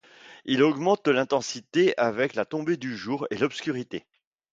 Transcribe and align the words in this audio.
Il 0.45 0.63
augmente 0.63 1.07
d'intensité 1.07 1.95
avec 1.95 2.33
la 2.33 2.43
tombée 2.43 2.75
du 2.75 2.97
jour 2.97 3.27
et 3.29 3.37
l'obscurité. 3.37 4.07